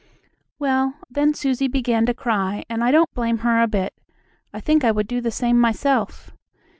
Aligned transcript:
Well, 0.57 0.95
then 1.11 1.35
Susie 1.35 1.67
began 1.67 2.07
to 2.07 2.15
cry, 2.15 2.63
and 2.67 2.83
I 2.83 2.89
don't 2.89 3.13
blame 3.13 3.37
her 3.45 3.61
a 3.61 3.67
bit. 3.67 3.93
I 4.51 4.59
think 4.59 4.83
I 4.83 4.89
would 4.89 5.05
do 5.07 5.21
the 5.21 5.29
same 5.29 5.59
myself. 5.59 6.31